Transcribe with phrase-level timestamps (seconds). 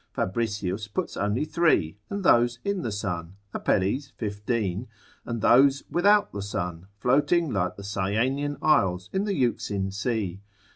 [0.15, 4.87] Fabricius puts only three, and those in the sun: Apelles 15,
[5.25, 10.41] and those without the sun, floating like the Cyanean Isles in the Euxine sea.